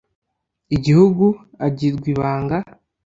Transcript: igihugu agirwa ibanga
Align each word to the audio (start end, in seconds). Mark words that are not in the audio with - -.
igihugu 0.75 1.25
agirwa 1.67 2.07
ibanga 2.13 2.57